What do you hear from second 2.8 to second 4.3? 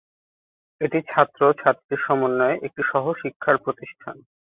সহ শিক্ষার প্রতিষ্ঠান।